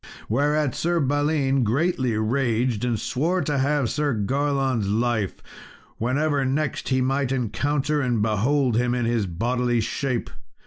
Whereat, 0.27 0.73
Sir 0.73 0.99
Balin 0.99 1.63
greatly 1.63 2.17
raged, 2.17 2.83
and 2.83 2.99
swore 2.99 3.41
to 3.43 3.59
have 3.59 3.87
Sir 3.91 4.15
Garlon's 4.15 4.89
life, 4.89 5.35
whenever 5.99 6.43
next 6.43 6.89
he 6.89 7.01
might 7.01 7.31
encounter 7.31 8.01
and 8.01 8.19
behold 8.19 8.77
him 8.77 8.95
in 8.95 9.05
his 9.05 9.27
bodily 9.27 9.79
shape. 9.79 10.31